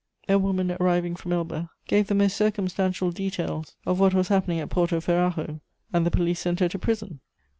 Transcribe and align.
A 0.27 0.39
woman 0.39 0.71
arriving 0.79 1.15
from 1.15 1.31
Elba 1.31 1.69
gave 1.87 2.07
the 2.07 2.15
most 2.15 2.35
circumstantial 2.35 3.11
details 3.11 3.75
of 3.85 3.99
what 3.99 4.15
was 4.15 4.29
happening 4.29 4.59
at 4.59 4.71
Porto 4.71 4.99
Ferrajo, 4.99 5.61
and 5.93 6.05
the 6.07 6.09
police 6.09 6.39
sent 6.39 6.59
her 6.59 6.69
to 6.69 6.79
prison. 6.79 7.19